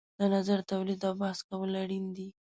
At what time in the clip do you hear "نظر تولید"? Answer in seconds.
0.35-0.99